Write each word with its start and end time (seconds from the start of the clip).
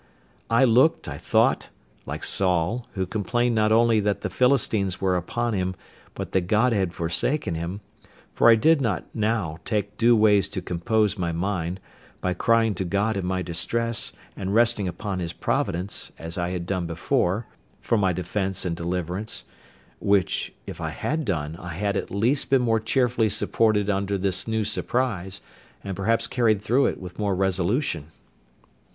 I 0.49 0.63
looked, 0.63 1.07
I 1.07 1.19
thought, 1.19 1.69
like 2.07 2.23
Saul, 2.23 2.87
who 2.93 3.05
complained 3.05 3.53
not 3.53 3.71
only 3.71 3.99
that 3.99 4.21
the 4.21 4.31
Philistines 4.31 4.99
were 4.99 5.15
upon 5.15 5.53
him, 5.53 5.75
but 6.15 6.31
that 6.31 6.47
God 6.47 6.73
had 6.73 6.91
forsaken 6.91 7.53
him; 7.53 7.81
for 8.33 8.49
I 8.49 8.55
did 8.55 8.81
not 8.81 9.05
now 9.13 9.59
take 9.63 9.97
due 9.99 10.15
ways 10.15 10.47
to 10.47 10.59
compose 10.63 11.19
my 11.19 11.31
mind, 11.31 11.79
by 12.19 12.33
crying 12.33 12.73
to 12.81 12.83
God 12.83 13.15
in 13.15 13.27
my 13.27 13.43
distress, 13.43 14.11
and 14.35 14.55
resting 14.55 14.87
upon 14.87 15.19
His 15.19 15.33
providence, 15.33 16.11
as 16.17 16.35
I 16.35 16.49
had 16.49 16.65
done 16.65 16.87
before, 16.87 17.45
for 17.79 17.95
my 17.95 18.11
defence 18.11 18.65
and 18.65 18.75
deliverance; 18.75 19.43
which, 19.99 20.51
if 20.65 20.81
I 20.81 20.89
had 20.89 21.25
done, 21.25 21.55
I 21.57 21.73
had 21.73 21.95
at 21.95 22.09
least 22.09 22.49
been 22.49 22.63
more 22.63 22.79
cheerfully 22.79 23.29
supported 23.29 23.87
under 23.87 24.17
this 24.17 24.47
new 24.47 24.63
surprise, 24.63 25.41
and 25.83 25.95
perhaps 25.95 26.25
carried 26.25 26.59
through 26.59 26.87
it 26.87 26.99
with 26.99 27.19
more 27.19 27.35
resolution. 27.35 28.05